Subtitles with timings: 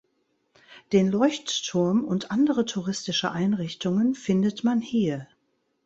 [0.93, 5.27] Den Leuchtturm und andere touristische Einrichtungen findet man hier.